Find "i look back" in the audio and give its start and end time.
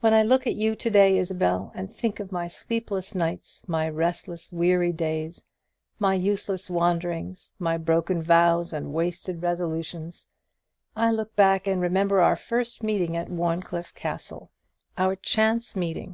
10.96-11.68